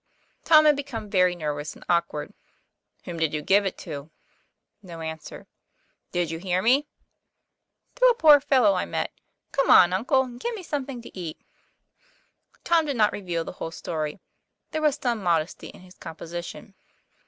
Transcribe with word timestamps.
Tom 0.43 0.65
had 0.65 0.75
become 0.75 1.11
very 1.11 1.35
nervous 1.35 1.75
and 1.75 1.85
awkward." 1.87 2.33
Whom 3.05 3.19
did 3.19 3.35
you 3.35 3.43
give 3.43 3.67
it 3.67 3.77
to?' 3.85 4.09
No 4.89 4.99
answer.' 4.99 5.45
Did 6.11 6.31
you 6.31 6.39
hear 6.39 6.63
me?'" 6.63 6.87
To 7.97 8.05
a 8.05 8.15
poor 8.15 8.39
fellow 8.39 8.73
I 8.73 8.85
met. 8.85 9.11
Come 9.51 9.69
on, 9.69 9.93
uncle, 9.93 10.23
and 10.23 10.39
get 10.39 10.55
me 10.55 10.63
something 10.63 11.03
to 11.03 11.15
eat." 11.15 11.39
Tom 12.63 12.87
did 12.87 12.97
not 12.97 13.13
reveal 13.13 13.43
the 13.43 13.51
whole 13.61 13.69
story; 13.69 14.19
there 14.71 14.81
was 14.81 14.95
some 14.99 15.21
modesty 15.21 15.67
in 15.67 15.81
his 15.81 15.99
composition. 15.99 16.73